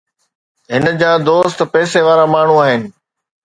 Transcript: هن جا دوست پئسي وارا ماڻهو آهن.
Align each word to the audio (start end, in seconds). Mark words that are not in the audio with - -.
هن 0.73 0.83
جا 1.01 1.11
دوست 1.27 1.59
پئسي 1.73 2.01
وارا 2.05 2.25
ماڻهو 2.35 2.57
آهن. 2.67 2.81